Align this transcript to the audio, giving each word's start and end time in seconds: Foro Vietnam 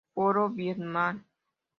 Foro 0.15 0.49
Vietnam 0.49 1.23